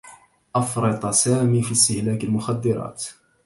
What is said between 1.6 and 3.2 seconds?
في استهلاك المخدّرات.